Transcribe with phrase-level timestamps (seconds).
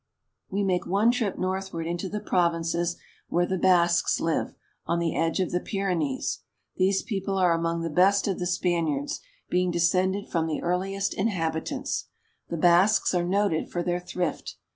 [0.49, 2.97] We make one trip northward into the provinces
[3.29, 4.55] where the Basques live,
[4.87, 6.39] on the edge of the Pyrenees.
[6.75, 9.19] These peo ple are among the best of the Spaniards,
[9.51, 12.07] being descended from the earliest inhabitants.
[12.49, 14.55] The Basques are noted for their thrift.